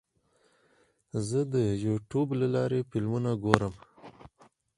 [1.27, 1.55] زه د
[1.85, 3.73] یوټیوب له لارې فلمونه ګورم.